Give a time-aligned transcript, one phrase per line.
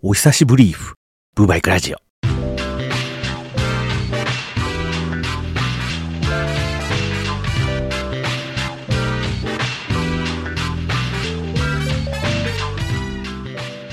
[0.00, 0.94] お久しぶりーふ、
[1.34, 1.96] ブーバイクラジオ。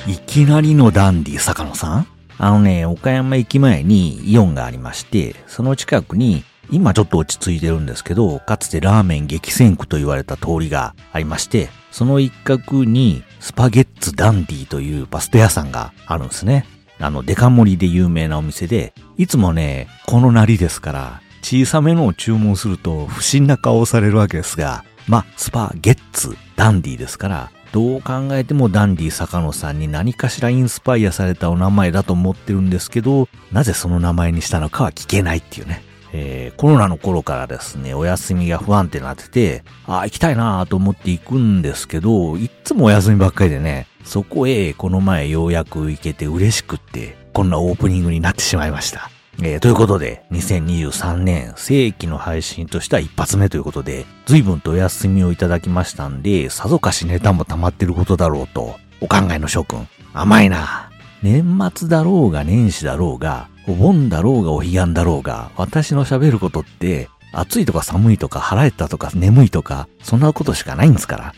[0.08, 16.66] いきなりのダンディ坂野さんあのね、岡山駅前にイオンがありまして、その近くに、今ちょっと落ち着いてるんですけど、かつてラーメン激戦区と言われた通りがありまして、その一角にスパゲッツダンディというパスタ屋さんがあるんですね。
[17.00, 35.84] あの、デカ盛りで有名なお店で、いつもね、このなりですから、小さめのを注文すると不審な顔をされるわけですが、ま、スパゲッツダンディですから、どう考えてもダンディ坂野さんに何かしらインスパイアされたお名前だと思ってるんですけど、なぜその名前にしたのかは聞けないっていうね。
[36.18, 49.10] えーコロナの頃からですね、お休みが不安定になってて、あー行きたいなと思って行くんですけど、いっつもお休みばっかりでね、そこへこの前ようやく行けて嬉しくって、こんなオープニングになってしまいました。
[49.42, 60.90] えーということで、2023年正規の配信としては一発目ということで、随分とお休みをいただきましたんで、さぞかしネタも溜まってることだろうと、お考えの諸君、甘いな。
[61.22, 71.34] 年末だろうが年始だろうが、お盆だろうがお彼岸だろうが、私の喋ることって、暑いとか寒いとか腹減ったとか眠いとか、そんなことしかないんですから。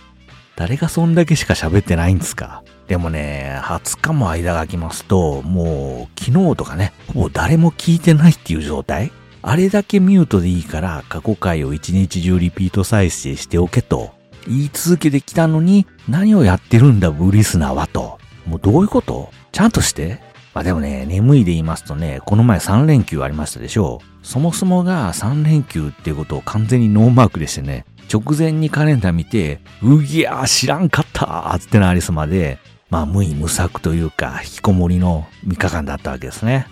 [0.56, 9.12] 誰がそんだけしか喋ってないんですかでもね、20日も間が空きますと、もう昨日とかね、ほぼ誰も聞いてないっていう状態
[9.44, 14.12] あれだけミュートでいいから過去回を一日中リピート再生しておけと
[14.48, 18.18] 言い続けてきたのに何をやってるんだブリスナーはと。
[18.46, 19.32] もうどういうこと？
[19.52, 20.20] ちゃんとして
[20.58, 24.26] まあでもね、眠いで言いますとね、この前3連休ありましたでしょう。
[24.26, 32.58] そもそもが3連休っていうことを完全にノーマークでしてね、直前にカレンダー見て、うぎゃー知らんかったーってなりすまで、
[32.90, 36.66] まあ無意無策というか、引きこもりの3日間だったわけですね。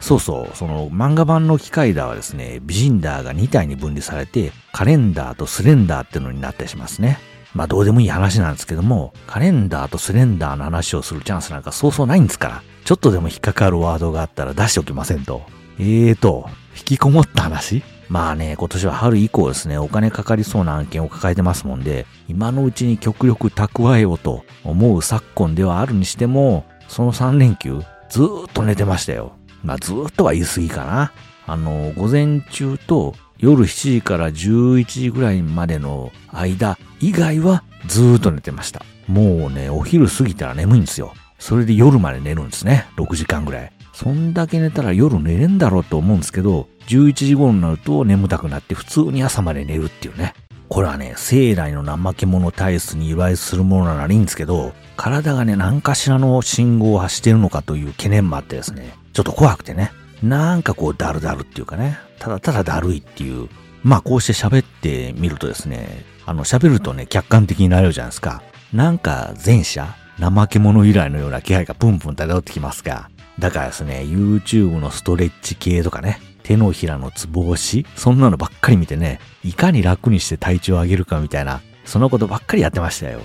[0.00, 7.18] そうそう、その漫画版の機械ダーはですね、ビジンダーが2体に分離されて、カレンダーとスレンダーってのになったりしますね。
[7.52, 15.42] まあどうでもいい話なんですけども、カレンダーとスレンダーの話をするチャンスなんかそうそうないんですから、ちょっとでも引っかかるワードがあったら出しておきませんと。
[15.80, 17.82] えーと、引きこもった話？
[18.08, 29.32] まあね、今年は春以降ですね、お金かかりそうな案件を抱えてますもんで、今のうちに極力蓄えようと思う昨今ではあるにしても、その3連休、ずーっと寝てましたよ。
[29.64, 31.12] まあずーっとは言い過ぎかな。
[31.48, 38.84] あの、午前中と夜7時から11時ぐらいまでの間以外はずーっと寝てました。
[39.08, 41.12] もうね、お昼過ぎたら眠いんですよ。
[41.38, 42.86] それで夜まで寝るんですね。
[42.96, 43.72] 6時間ぐらい。
[43.92, 50.34] そんだけ寝たら夜寝れんだろうと思うんですけど、11時頃になると眠たくなって普通に朝まで寝るっていうね。
[50.68, 59.92] これはね、生来の怠け者体質に由来するものならいいんですけど、体がね、何かしらの信号を発してるのかという懸念もあってですね、ちょっと怖くてね、
[60.22, 63.48] なんかこうダルダルっていうかね、ただただだるいっていう、
[63.82, 68.42] まあこうして喋ってみるとですね、あの喋るとね、客観的になれるじゃないですか。
[68.72, 83.20] なんか前者、怠け者由来のような気配がプンプン漂ってきますが、だからですね、YouTube のストレッチ系とかね、手のひらのつぼ押し、そんなのばっかり見てね、いかに楽にして体調を上げるかみたいな、そのことばっかりやってましたよ。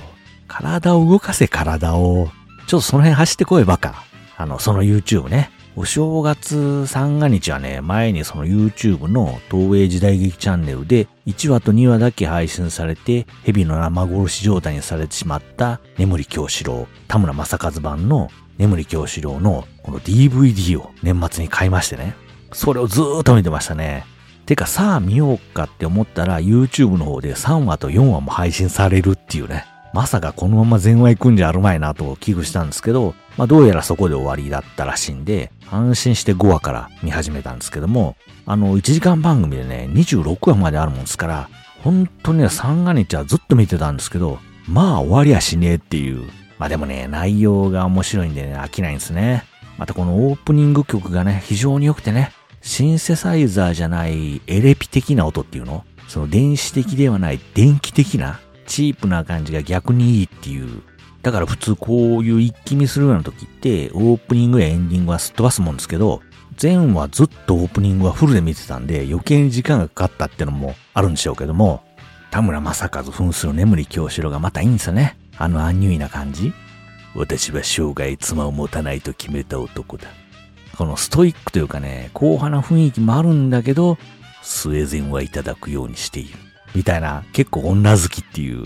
[0.48, 2.30] 体を動かせ体を。
[2.68, 4.04] ちょっとその辺走ってこいバカ。
[4.38, 5.50] あの、その YouTube ね。
[5.78, 22.16] お正月三が日はね、前にその YouTube の東映時代劇チャンネルで1話と2話だけ配信されて、蛇の生殺し状態にされてしまった眠り京志郎、田村正和版の眠り京志郎のこの DVD を年末に買いましてね。
[22.52, 24.06] それをずーっと見てましたね。
[24.46, 29.66] てかさあ見ようかって思ったら YouTube の方で3話と4話も配信されるっていうね。
[29.94, 38.16] まさかこのまま全話行くんじゃあるまいなと危惧したんですけど、まあどうやらそこで終わりだったらしいんで、安心して5話から見始めたんですけども、
[38.46, 41.50] あの1時間番組でね、26話まであるもんですから、
[41.84, 46.30] 本当にね、三が日はずっと見てたんですけど、まあ終わりやしねえっていう。
[46.58, 49.44] まあでもね、内容が面白いんでね、飽きないんですね。
[49.78, 58.40] またこのオープニング曲がね、非常に良くてね、シンセサイザーじゃないエレピ的な音っていうのその電子的ではない電気的な
[58.72, 60.82] チープな感じが逆にいいっていう。
[61.24, 66.22] だから普通こういう一気見するような時ってオープニングやエンディングはすっ飛ばすもんですけど、
[66.62, 71.84] 前はずっとオープニングはフルで見てたんで余計に時間がかかったってのもあるんでしょうけども、
[72.32, 75.18] 田村正和扮する眠り京志郎がまたいいんですよね。
[75.38, 76.54] あのアンニュイな感じ。
[77.14, 80.08] 私は生涯妻を持たないと決めた男だ。
[80.78, 83.98] このストイックというかね、硬派な雰囲気もあるんだけど、
[84.42, 86.40] スウェーデンはいただくようにしている。
[86.76, 88.66] みたいな、結構女好きっていう。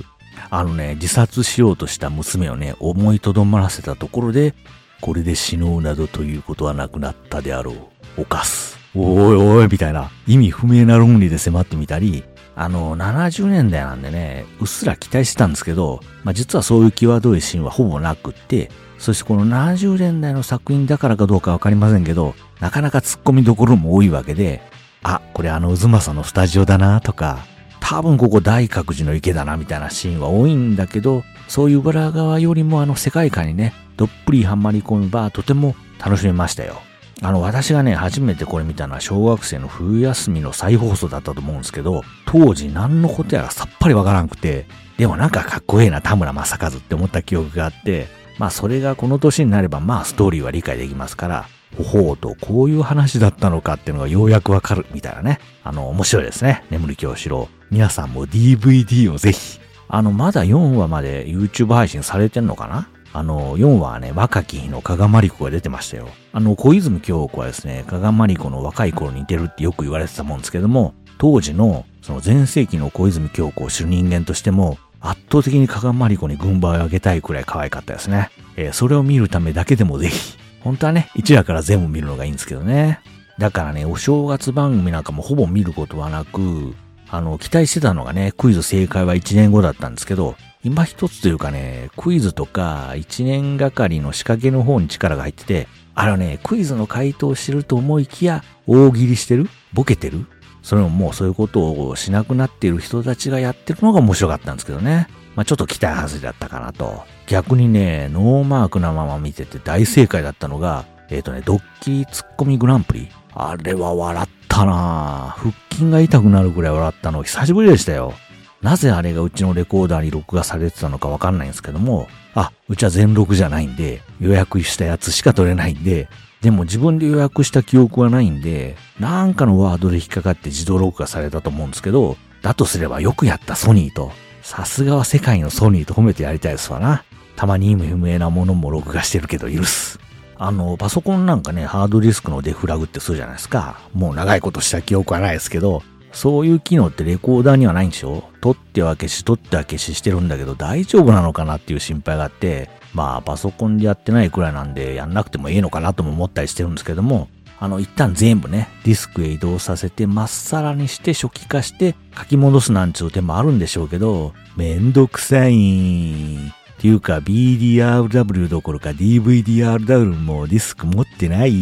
[0.50, 4.54] あのね、自殺しようとした娘をね、思いとどまらせたところで、
[5.02, 7.74] これで死のうなどということはなくなったであろ
[8.18, 8.22] う。
[8.22, 8.78] 犯す。
[8.96, 12.24] おいおい、みたいな意味不明な論理で迫ってみたり、
[12.56, 24.62] あの、70年代なんでね、うっすら期待してたんですけど、まあ、実はそういう際どいシーンはほぼなくって、そしてこの70年代の作品だからかどうかわかりませんけど、なかなか突っ込みどころも多いわけで、
[25.04, 27.46] あ、これあの渦政のスタジオだなとか、
[27.88, 36.82] 多分ここ大覚寺の池だなみたいなシーンは多いんだけど、そういう裏側よりもあの世界観にね、どっぷりはまり込めばとても楽しめましたよ。
[37.22, 44.66] あの、私がね、初めてこれ見たのは小学生の冬休みの再放送だったと思うんですけど、当時何のことやらさっぱりわからんくて、
[44.98, 48.08] でもなんかかっこええな田村正和って思った記憶があって、
[48.40, 51.46] まあそれがこの年になればまあストーリーは理解できますから、
[51.78, 55.40] ほほうとこういう話だったのかっていうのがようやくわかるみたいなね。
[55.64, 56.64] あの、面白いですね。
[56.72, 57.48] 眠り京志郎。
[57.71, 59.59] 皆さんも DVD をぜひ。
[59.88, 62.88] あの、まだ4話まで YouTube 配信されてんのかな？
[63.13, 66.09] あの、4話はね、若き日の加賀まりこが出てましたよ。
[66.33, 78.31] あの、小泉京子はですね、加賀まりこの若い頃に似てるってよく言われてたもんですけども、当時の、その前世紀の小泉京子を知る人間としても、圧倒的に加賀まりこに軍配を上げたいくらい可愛かったですね。
[78.57, 83.00] えー、それを見るためだけでもぜひ、本当はね、1話から全部見るのがいいんですけどね。
[83.38, 86.73] だからね、お正月番組なんかもほぼ見ることはなく、
[87.15, 99.47] あの、期待してたのがね、クイズ正解は1年後だったんですけど、今一つというかね、クイズとか一年がかりの仕掛けの方に力が入ってて、あのね、クイズの回答してると思いきや、大喜利してる？
[99.73, 100.25] ボケてる？
[100.63, 105.07] それももうそういうことをしなくなっている人たちがやってるのが面白かったんですけどね。
[105.35, 107.03] まあちょっと期待外れだったかなと。
[107.27, 113.07] 逆にね、ノーマークなまま見てて大正解だったのが、えっ、ー、とね、ドッキリツッコミグランプリ。
[113.35, 118.13] あれは笑ったな腹筋が痛くなるぐらい笑ったの久しぶりでしたよ。
[118.62, 126.07] なぜあれがうちのレコーダーに録画されてたのかわかんないんですけども、あ、うちは全録じゃないんで、予約したやつしか撮れないんで、
[126.42, 137.04] でも自分で予約した記憶はないんで、なんかのワードで引っかかって自動録画されたと思うんですけど、だとすればよくやったソニーと、さすがは世界のソニーと褒めてやりたいですわな。
[137.36, 140.00] たまに意味不明なものも録画してるけど許す。
[140.38, 143.80] あの、パソコンなんかね、ハードディスクのデフラグってするじゃないですか。
[143.94, 148.24] もう長いことした記憶はないですけど、そういう機能ってレコーダーにはないんでしょ？
[148.40, 157.28] 撮っては消し、撮っては消ししてるんだけど大丈夫なのかなっていう心配があって、まあパソコンでやってないくらいなんでやんなくてもいいのかなとも思ったりしてるんですけども、
[157.60, 166.64] あの一旦全部ね、ディスクへ移動させてまっさらにして初期化して書き戻すなんちゅう手もあるんでしょうけど、めんどくさい。
[166.77, 171.54] っていうか BDRW どころか DVDRW もディスク持ってない。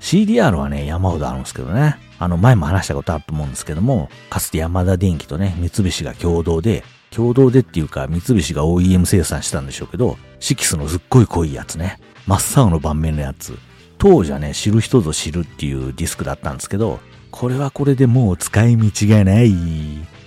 [0.00, 1.98] CDR はね、山ほどあるんですけどね。
[2.18, 11.98] あの、前も話したことあると思うんですけども、かつて山田電機とね、三菱が共同で、共同でっていうか、三菱が OEM 生産したんでしょうけど、シキスのすっごい濃いやつね。
[12.26, 13.58] 真っ青の盤面のやつ。
[13.98, 17.00] 当時はね、知る人ぞ知るっていうディスクだったんですけど、
[17.30, 19.52] これはこれでもう使い道がない。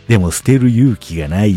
[0.07, 1.55] でも捨てる勇気がない。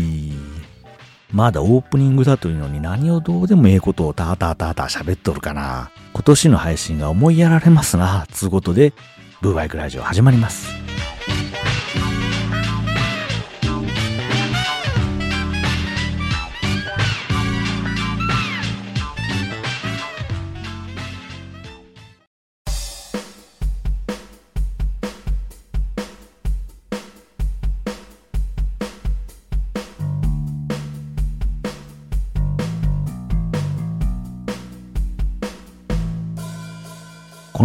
[1.33, 5.89] まだオープニングだというのに何をどうでもええことをたーたーたーたー喋っとるかな。
[6.13, 8.27] 今年の配信が思いやられますな。
[8.31, 8.93] つうことで、
[9.41, 10.82] ブーバイクラジオ始まります。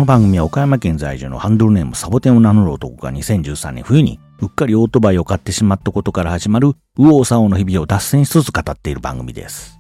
[0.09, 9.79] 番組は岡山県在住のハンドルネームサボテンを名乗る男が2013年冬にうっかりオートバイを買ってしまったことから始まる右往左往の日々を脱線しつつ語っている番組です。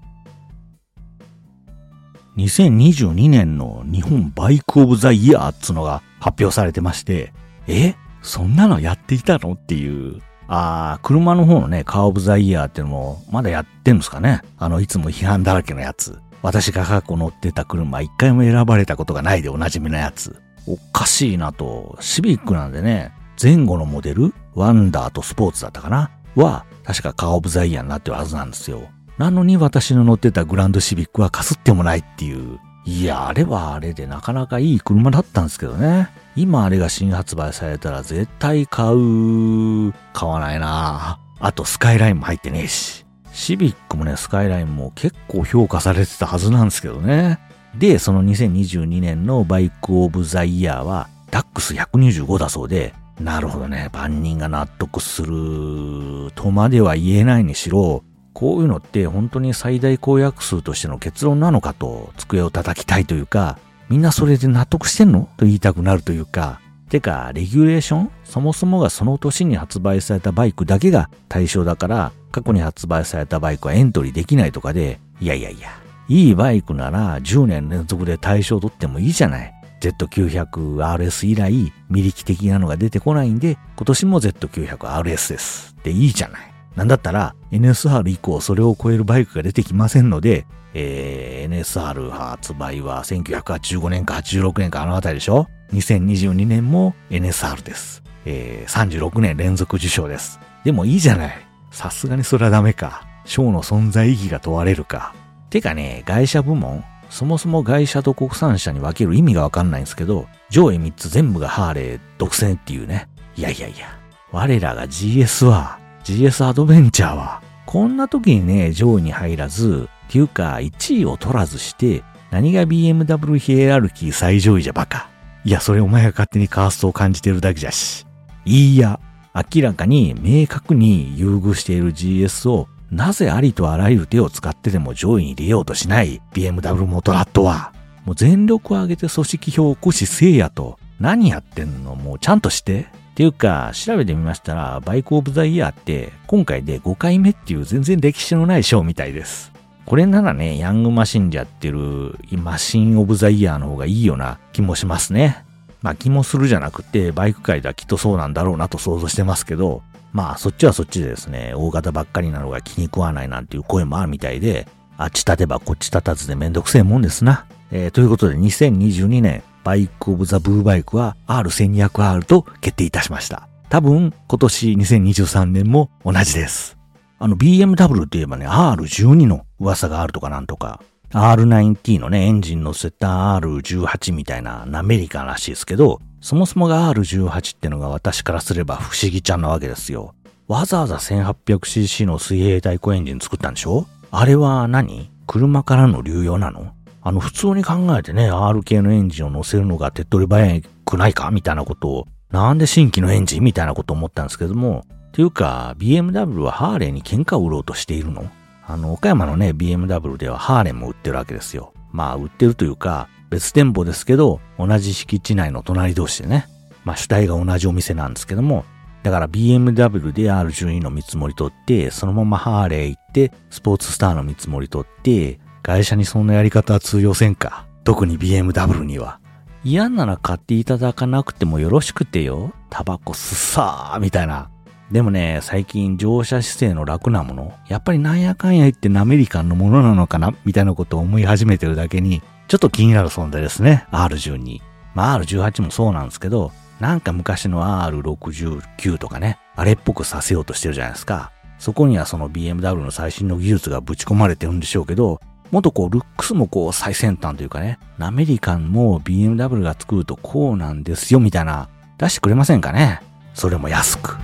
[2.36, 7.32] 2022年の日本バイクオブザイヤーっつのが発表されてまして、
[7.66, 7.94] え？
[8.20, 9.54] そんなのやっていたの？
[9.54, 10.20] っていう。
[10.46, 16.20] ああ、車の方のね、カーオブザイヤーっていうのもまだやってんですかねあの、いつも批判だらけのやつ。
[16.42, 20.36] 私が過去乗ってた車一回も選ばれたことがないでおなじみのやつ。
[20.66, 21.96] おかしいなと。
[22.00, 28.82] シビックなんでね、前後のモデル、ワンダーとスポーツだったかなは、確かカーオブザイヤーになってるはずなんですよ。
[29.18, 32.58] なのに私の乗ってたグランドシビックはかすってもないっていう。
[32.84, 36.08] いや、あれはあれでなかなかいい車だったんですけどね。
[36.36, 39.92] 今あれが新発売されたら絶対買う。
[40.12, 43.07] 買わないなあとスカイラインも入ってねえし。
[43.38, 47.38] シビックもね、スカイラインも結構評価されてたはずなんですけどね。
[47.78, 58.02] で、その2022年のバイクオブザイヤーは、ダックス125だそうで、なるほどね、万人が納得するとまでは言えないにしろ、
[58.34, 63.56] こういうのって本当に最大公約数としての結論なのかと机を叩きたいというか、
[63.88, 65.28] みんなそれで納得してんの？
[65.36, 68.10] と言いたくなるというか、てか、レギュレーション？
[68.24, 75.70] そもそもがその年に発売されたバイクだけが対象だから、過去に発売されたバイクはエントリーできないとかで、いやいやいや、
[76.08, 79.54] いいバイクなら10年連続で対象取ってもいいじゃない。
[79.80, 85.76] Z900RS 以来、未力的なのが出てこないんで、今年も Z900RS です。
[85.82, 86.52] でいいじゃない。
[86.76, 98.02] なんだったら、NSR 以降それを超えるバイクが出てきませんので、えー、NSR 発売は1985年か86年かあのあたりでしょ ?2022 年も NSR です。
[98.24, 100.38] えー、36年連続受賞です。
[100.64, 101.47] でもいいじゃない。
[101.70, 103.06] さすがにそれはダメか。
[103.24, 105.14] 賞の存在意義が問われるか。
[105.50, 113.08] てかね、外車部門そもそも外車と国産車に分ける意味がわかんないんですけど、上位3つ全部がハーレー独占っていうね。
[113.36, 113.98] いやいやいや、
[114.30, 125.08] 我らが GS は、GS アドベンチャーは、こんな時にね、上位に入らず、っていうか1位を取らずして、何が BMW ヒエラルキー最上位じゃバカ。
[125.44, 128.06] いや、それお前が勝手にカーストを感じてるだけじゃし。
[128.44, 129.00] いいや、
[129.34, 137.72] 明らかに明確に優遇している GS をなぜありとあらゆる手を使ってでも上位に出ようとしない BMW モトラットは、
[138.04, 142.86] もう全力を挙げて組織票を起こしせいやと、何やってんのもうちゃんとして。
[143.18, 149.50] っていうか、調べてみましたら、バイクオブザイヤーって、今回で5回目っていう全然歴史のない賞みたいです。
[149.86, 155.44] これならね、ヤングマシンでやってるマシンオブザイヤーの方がいいような気もしますね。
[155.82, 159.82] まあ気もするじゃなくて、バイク界ではきっとそうなんだろうなと想像してますけど、
[160.12, 164.66] まあそっちはそっちでですね、大型ばっかりなのが気に食わないなんていう声もあるみたいで、
[164.96, 167.46] あっち立てばこっち立たずでめんどくせえもんですな。
[167.70, 173.48] えー、ということで2022年バイクオブザブーバイクは R1200R と決定いたしました。
[173.68, 176.78] 多分今年2023年も同じです。
[177.18, 190.14] あの BMW といえばね R12 の噂があるとかなんとか R9T のねエンジン乗せた R18 みたいなアメリカらしいですけどそもそもが R18 ってのが私からすれば不思議ちゃんなわけですよ。
[190.48, 193.86] わざわざ 1800cc の水平対向エンジン作ったんでしょ？
[194.10, 195.10] あれは何？
[195.26, 196.72] 車からの流用なの？
[197.02, 201.30] あの、普通に考えてね、R 系のエンジンを乗せるのが手っ取り早くないか？
[201.30, 203.44] みたいなことを、なんで新規のエンジン？
[203.44, 208.30] みたいなことを思ったんですけども、っていうか、BMW はハーレーに喧嘩を売ろうとしているの？
[208.68, 211.72] あの、岡山のね、BMW ではハーレーも売ってるわけですよ。
[211.90, 216.46] まあ、売ってるというか、別店舗ですけど、同じ敷地内の隣同士でね、
[216.84, 218.64] まあ主体が同じお店なんですけども、
[219.02, 227.66] だから BMW で R12 の見積もり取って、そのままハーレー行って、スポーツスターの見積もり取って、会社にそんなやり方は通用せんか？
[227.84, 229.20] 特に BMW には。
[229.64, 232.52] 嫌なら買っていただかなくてもよろしくてよ。
[232.70, 234.50] タバコすっさーみたいな。
[234.90, 243.86] でもね、最近乗車姿勢の楽なもの、やっぱりなんやかんや言ってアメリカンのものなのかなみたいなことを思い始めてるだけに、ちょっと気になる存在ですね。
[243.90, 244.60] R12。
[244.94, 251.32] まあ R18 もそうなんですけど、なんか昔の R69 とかね、あれっぽくさせようとしてるじゃないですか。
[251.58, 263.00] そこにはその BMW の最新の技術がぶち込まれてるんでしょうけど、もっとこう、ルックスもこう、最先端というかね、アメリカンも BMW が作るとこうなんですよ、みたいな、出してくれませんかね
[263.34, 264.16] それも安く。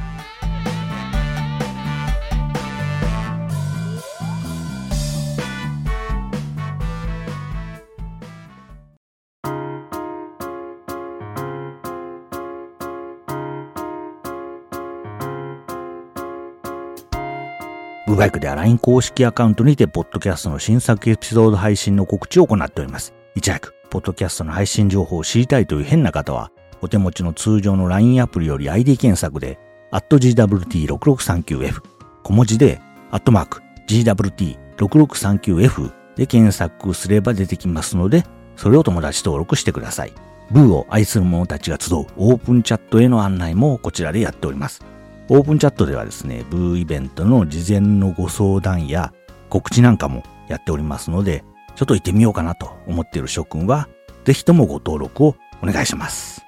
[18.14, 23.12] ブバイクでは LINE 公式アカウントにて、ポッドキャストの新作エピソード配信の告知を行っております。
[23.35, 29.59] いち早く、ポッドキャストの配信情報を知りたいという変な方は、お手持ちの通常の LINE アプリより ID 検索で、
[29.90, 31.83] GWT6639F、
[32.23, 32.80] 小文字で、
[33.11, 38.23] アットマーク、GWT6639F で検索すれば出てきますので、
[38.54, 40.12] それを友達登録してください。
[40.52, 44.93] ブーを愛する者たちが集うオープンチャットへの案内もこちらでやっております。
[45.28, 49.12] オープンチャットではですね、ブーイベントの事前のご相談や
[49.49, 51.45] 告知なんかもやっておりますので、
[51.76, 53.88] ちょっと行ってみようかなと思っている諸君は、
[54.25, 56.45] ぜひともご登録をお願いします。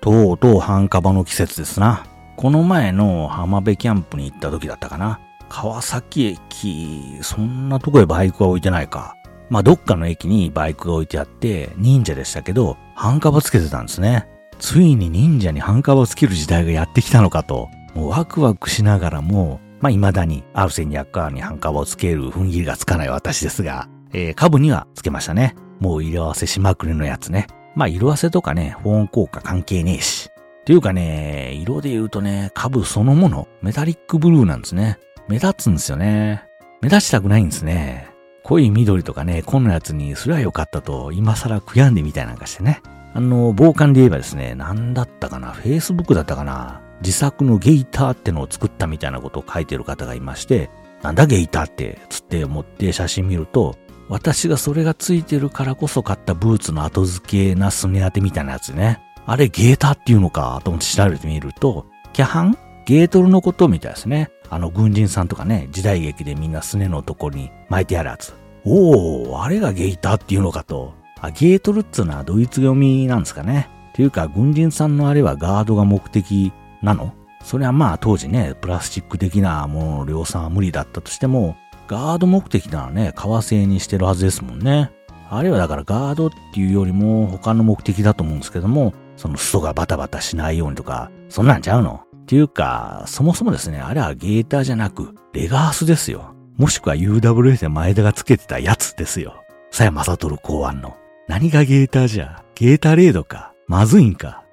[0.00, 2.06] とうとう半カバの季節ですな。
[2.36, 5.20] この前の浜辺キャンプに行った時だったかな。
[5.48, 9.16] 川崎駅、そんなとこへバイクは置いてないか。
[9.50, 14.28] まあ、どっかの駅にバイクが置いてあって、忍者でしたけど、半カバつけてたんですね。
[14.58, 25.54] ついに忍者に半カバをつける時代がやってきたのかと、もうワクワクしながらも、まあ、未だにアルセニアッカーに半カバをつける踏ん切りがつかない私ですが、えー、株にはつけましたね。
[25.78, 27.46] もう色合わせしまくりのやつね。
[27.76, 30.30] まあ、色合わせとかね、保温効果関係ねえし。
[30.60, 34.98] っていうかね、色で言うとね、株そのもの、メタリックブルーなんですね。
[35.28, 36.42] 目立つんですよね。
[36.82, 38.08] 目立ちたくないんですね。
[38.42, 42.80] 濃い緑とかね、こんなやつにすりゃよかったと、今更悔やんでみたいなんかしてね。
[43.18, 50.70] あの、傍観で言えばですね、何だったかな、Facebook だったかな、自作のゲイターってのを作ったみたいなことを書いてる方がいまして、
[51.02, 53.74] なんだゲイターって、つって持って写真見ると、
[54.08, 59.00] 私がそれがついてるからこそ買ったブーツの後付けなすね当てみたいなやつね。
[59.26, 62.56] あれゲーターっていうのかと思って調べてみると、キャハン？
[62.86, 64.30] ゲートルのことみたいですね。
[64.48, 68.32] あの軍人さんとかね、時代劇でみんなすねのとこに巻いてあるやつ。
[68.64, 70.94] おー、あれがゲーターっていうのかと。
[71.20, 73.68] あ、ゲートルっつうのはドイツ読みなんですかね。
[73.90, 77.12] っていうか、軍人さんのあれはガードが目的なの？
[77.42, 81.56] それはまあ当時ね、プラスチック的なものの量産は無理だったとしても、
[81.88, 84.92] ガード目的ならね、革製にしてるはずですもんね。
[85.30, 92.02] あれはだからガードっていうよりも他の目的だと思うんですけども、その裾がバタバタしないようにとか、そんなんちゃうの？
[92.22, 96.34] っていうか、そもそもですね、あれはゲーターじゃなく、レガースですよ。
[96.56, 99.42] もしくは UWS で前田がつけてたやつですよ。
[99.70, 100.96] さやまさとる考案の。
[101.28, 103.52] 何がゲーターじゃゲータレードか。
[103.66, 104.44] まずいんか。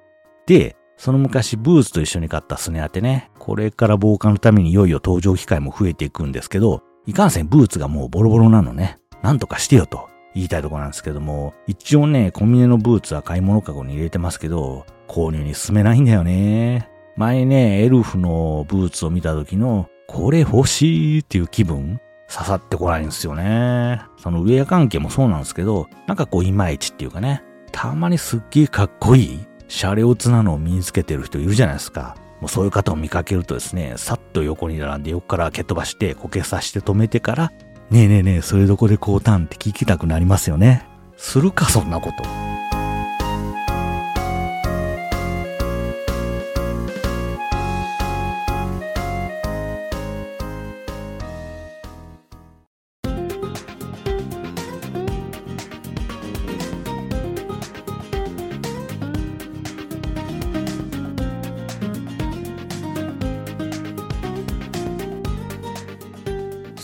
[0.46, 8.98] で、その昔ブーツと一緒に買ったスネアってね、これから防寒のためにいよいよ登場機会も増えていくんですけど、いかんせんブーツがもうボロボロなのね。
[9.22, 16.90] なんとかしてよと言いたいとこなんですけども、一応ね、コンビニのブーツは買い物かごに入れてますけど、購入に進めないんだよね。
[17.16, 24.02] 前ね、エルフのブーツを見た時の、これ欲しいっていう気分刺さってこないんですよね。
[24.18, 27.42] そのウェア関係もそうなんですけど、なんかこういまいちっていうかね、
[27.72, 32.16] たまにすっげえかっこいいシャレオツなのを身につけてる人いるじゃないですか。
[32.40, 37.52] もうそういう方を見かけるとですね、さっと横に並んで横から蹴飛ばして、こけさして止めてから、
[37.90, 40.86] ねえねえねえ、それどこでこうたんって聞きたくなりますよね。
[41.16, 42.55] するか、そんなこと。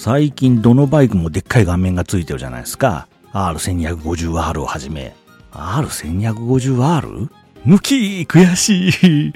[0.04, 3.06] 最近どのバイクもでっかい画面がついてるじゃないですか。
[3.34, 5.14] R1250R をはじめ。
[5.52, 7.30] R1250R?
[7.64, 9.32] 抜き悔しい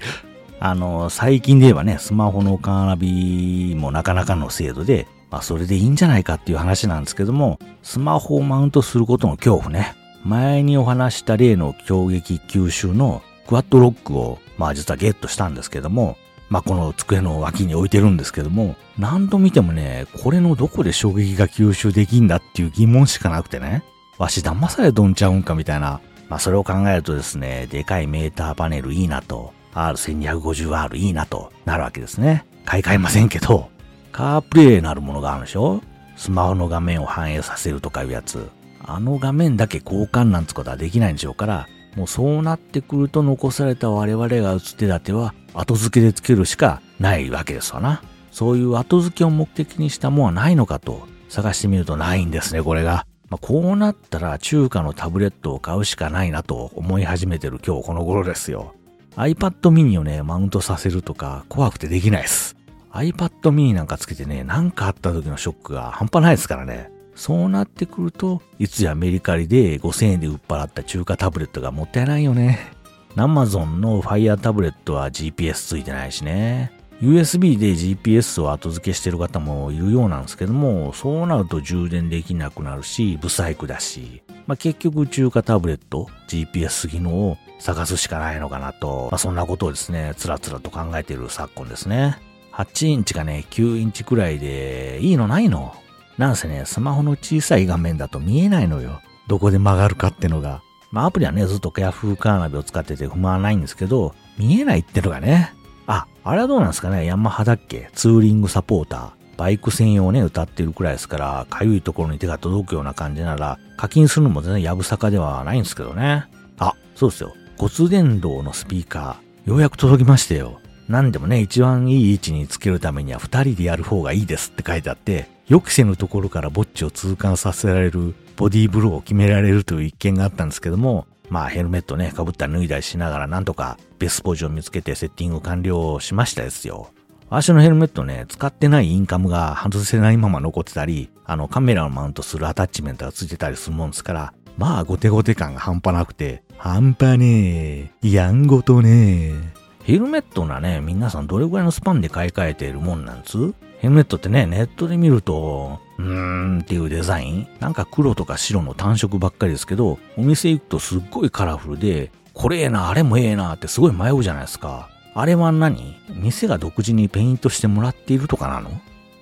[0.58, 9.94] あの、最近で言えばね、スマホのカーナビもなかなかの精度で、まあそれでいいんじゃないかっていう話なんですけども、スマホをマウントすることの恐怖ね。
[10.24, 16.16] 前にお話した例の強撃吸収のクワッドロックを、まあ実はゲットしたんですけども、
[16.48, 23.82] まあ、この机の脇に置いてるんですけども、何度見てもね、これのどこで衝撃が吸収できんだっていう疑問しかなくてね、
[24.18, 32.46] わし騙されどんちゃうんかみたいな、まあ、それを考えるとですね、でかいメーターパネルいいなと、R1250R いいなとなるわけですね。
[32.64, 33.68] 買い替えませんけど、
[34.12, 35.82] カープレイなるものがあるでしょ？
[36.16, 38.48] スマホの画面を反映させるとかいうやつ。
[38.82, 48.02] あの画面だけ交換なんつことはできないんでしょうから、もうそうなってくると残された我々が打つ手立ては後付けでつけるしかないわけですわな。
[48.30, 53.06] そういう後付けを目的にしたもんはないのかと探してみるとないんですね、これが。
[53.30, 58.74] まあ、こうなったら中華のタブレットを買うしかないなと思い始めてる今日この頃ですよ。
[59.16, 62.56] iPad mini をね、マウントさせるとか怖くてできないです。
[62.92, 66.90] iPad mini なんかつけてね、なんかあった時のショックが半端ないですからね。
[67.16, 72.70] そうなってくると、いつやメリカリで5000円で売っ払った中華タブレットがもったいないよね。
[73.16, 76.70] アマゾンの Fire タブレットは GPS ついてないしね。
[77.00, 92.18] USB で GPS を後付けしてる方もいるようなんですけども、そうなると充電できなくなるし、ブサイクだし、まあ、結局中華タブレット、GPS 機能を探すしかないのかなと、まあ、そんなことをですね、つらつらと考えている昨今ですね。
[92.52, 95.74] 8インチかね、9インチくらいで、いいのないの？
[96.18, 99.00] なんせね、スマホの小さい画面だと見えないのよ。
[99.28, 100.62] どこで曲がるかってのが。
[100.90, 105.52] まあアプリはね、ずっとヤフーカーナビを使ってて不満はないんですけど、見えないってのがね。
[105.86, 107.90] あ、あれはどうなんですかねヤンマハだっけ？
[107.92, 109.10] ツーリングサポーター。
[109.36, 116.24] バイク専用ね、歌ってるくらいですから、かゆいところに手が届くような感じなら、課金するのも全然やぶさかではないんですけどね。
[116.58, 117.34] あ、そうですよ。
[117.58, 120.60] 骨伝導のスピーカー、ようやく届きましたよ。
[120.88, 136.90] 何でもね、一番いい位置につけるためには二人でやる方がいいですって書いてあって、予期せぬところからぼっちを痛感させられるボディーブローを決められるという一件があったんですけども、まあヘルメットね、被ったり脱いだりしながらなんとかベスポジを見つけてセッティング完了しましたですよ。
[137.30, 149.34] 足のヘルメットね、使ってないインカムが外せないまま残ってたり、あのカメラをマウントするアタッチメントがついてたりするもんですから、まあゴテゴテ感が半端なくて、半端ねえ、やんごとねえ。
[149.82, 157.48] ヘルメットなね、皆さんどれぐらいのスパンで買い替えているもんなんつヘルメットってね、ネットで見ると、うーんっていうデザイン？
[157.60, 164.90] なんか黒とか白の単色ばっかりですけど、お店行くとすっごいカラフルで、これええな、あれもええなってすごい迷うじゃないですか。
[165.14, 165.96] あれは何？
[166.10, 168.70] 店が独自にペイントしてもらっているとかなの？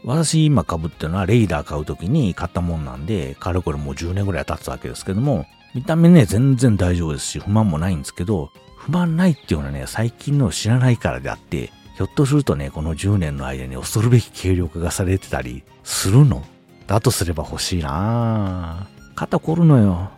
[0.04, 16.42] 私今被ってるのはレイダー買う時に買ったもんなんで、かれこれもう10年ぐらい経つわけですけども、見た目ね、全然大丈夫ですし、不満もないんですけど、不満ないっていうのはね、最近の知らないからであって、ひょっとするとね、この10年の間に恐るべき軽量化がされてたりするの？
[16.86, 20.10] だとすれば欲しいな肩凝るのよ。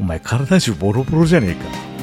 [0.00, 1.93] お前体中ボロボロじゃねえか。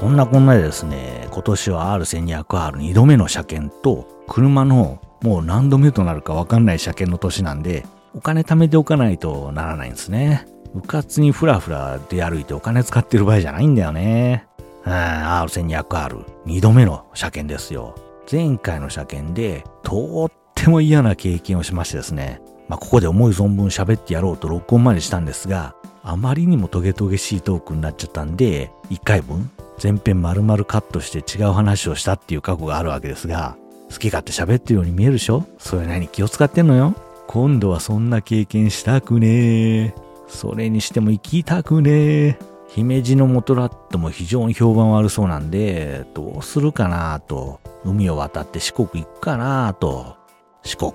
[0.00, 7.84] そんなこんなでですね、今年は R1200R2 度目の車検と、車のもう何度目となるかわかんない車検の年なんで、
[8.14, 10.46] お金貯めておかないとならないんですね。
[10.74, 14.46] 部活にフラフラで歩いてお金使ってる場合じゃないんだよね。
[14.86, 17.94] うん、R1200R2 度目の車検ですよ。
[18.32, 22.40] 前回の車検で、とっても嫌な経験をしましてですね。
[22.68, 33.56] まあ、ここで思い存分喋ってやろうと録音までしたんですが、あまりにもトゲトゲしいトークになっちゃったんで、1回分全編丸々カットして違う話をしたっていう過去があるわけですが、
[33.90, 35.44] 好き勝手喋ってるように見えるでしょ？
[35.58, 36.94] それなりに気を使ってんのよ。
[37.26, 39.94] 今度はそんな経験したくねえ。
[40.28, 42.38] それにしても行きたくねえ。
[42.68, 47.60] 姫路の元ラットも非常に評判悪そうなんで、どうするかなと。
[47.84, 50.16] 海を渡って四国行くかなと。
[50.62, 50.92] 四国、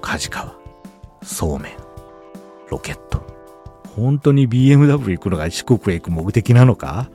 [0.00, 0.54] 梶川、
[1.22, 1.72] そうめん、
[2.70, 3.33] ロケット。
[3.96, 7.08] 本当に BMW 行くのが四国へ行く目的なのか？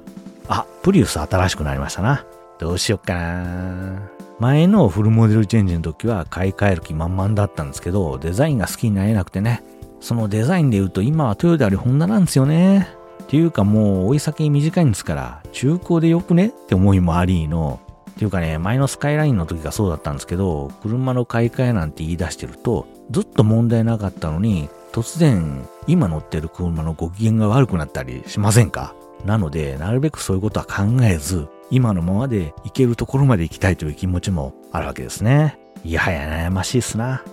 [0.48, 2.26] あ、プリウス新しくなりましたな。
[2.58, 4.10] どうしよっかな。
[4.40, 9.64] 前のフルモデルチェンジの時は買い替える気満々だったんですけど、デザインが好きになれなくてね。
[10.00, 12.88] そのデザインで言うと今はトヨタよりホンダなんですよね。
[13.24, 16.48] っていうかもう追い先短いんですから、中古でよくね？
[16.48, 17.82] って思いもありの。
[18.12, 28.94] っていうかね、前のスカイラインの時がそうだったんですけど、車の買い替えなんて言い出してると、ずっと問題なかったのに、突然、今乗ってる車のご機嫌が悪くなったりしませんか？
[29.26, 35.60] なので、なるべくそういうことは考えず、今のままで行けるところまで行きたいという気持ちもあるわけですね。
[35.84, 37.24] いやはや悩ましいっすな。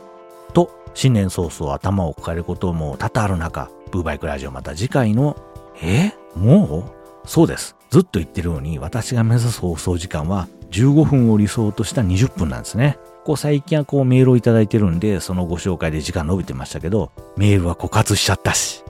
[0.52, 5.36] と、新年早々頭を抱えることも多々ある中、ブーバイクラジオまた次回の、
[5.82, 6.12] え？
[6.34, 6.92] も
[7.24, 7.28] う？
[7.28, 7.76] そうです。
[7.90, 12.98] ずっと言ってるように、私が目指す放送時間は15分を理想とした20分なんですね。
[13.26, 18.84] こう最近はこうメールをいただいてるんで、そのご紹介で時間伸びてましたけど、メールは枯渇しちゃったし、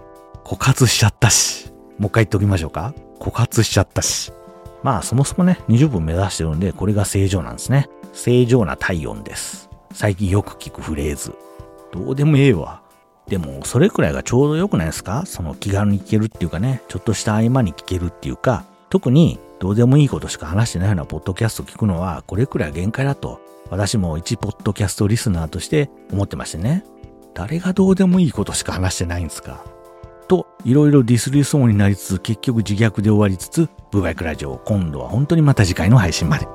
[0.45, 2.93] 枯渇しちゃったし、もう一回言っておきましょうか。
[3.19, 4.35] 枯渇しちゃったし。
[4.83, 7.89] まあそもそもね、20分目指してるんで、これが正常なんですね。
[8.13, 9.71] 正常な体温です。
[9.95, 11.35] 最近よく聞くフレーズ。
[11.91, 12.83] どうでもええわ。
[13.29, 15.25] でも、それくらいがちょうど良くないですか？
[15.25, 26.85] その気軽に聞けるっていうかね、ちょっとした合間に聞けるっていうか、特にどうでもいいことしか話してないようなポッドキャスト聞くのは、これくらい限界だと、私も一ポッドキャストリスナーとして思ってましてね。
[27.35, 29.65] 誰がどうでもいいことしか話してないんですか？
[30.29, 36.47] と、いろいろディスりそうになりつつ、結局自虐で終わりつつ、ブーバイクラジオ、今度は本当にまた次回の配信まで。